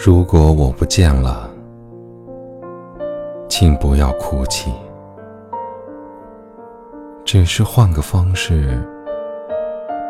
[0.00, 1.50] 如果我不见了，
[3.48, 4.72] 请不要哭泣，
[7.24, 8.80] 只是换个方式，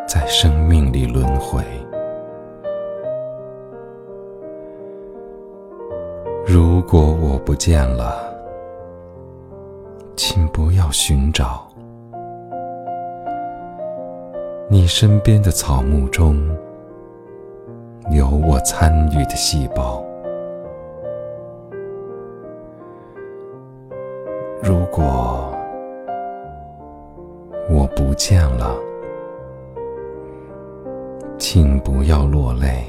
[0.06, 1.64] 在生命里轮回。
[6.46, 8.14] 如果我不见了，
[10.16, 11.66] 请不要寻找，
[14.68, 16.38] 你身边的草木中。
[18.30, 20.04] 有我参与的细胞。
[24.62, 25.50] 如果
[27.70, 28.76] 我不见了，
[31.38, 32.84] 请不要落泪。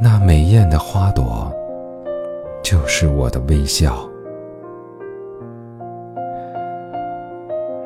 [0.00, 1.52] 那美艳的花朵，
[2.62, 4.08] 就是我的微笑。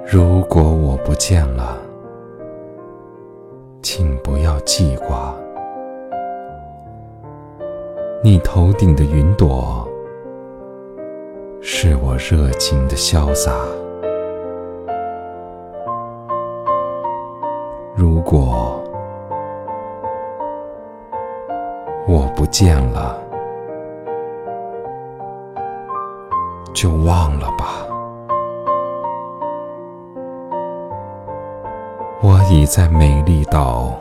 [0.06, 1.77] 如果我不见了，
[3.84, 5.34] 请不要记挂，
[8.22, 9.86] 你头顶的云朵
[11.60, 13.52] 是我热情的潇洒。
[17.94, 18.82] 如果
[22.08, 23.22] 我不见了，
[26.72, 27.86] 就忘了吧。
[32.27, 33.94] 我已在美丽岛，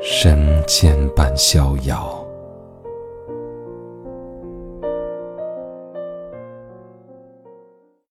[0.00, 2.21] 神仙般逍遥。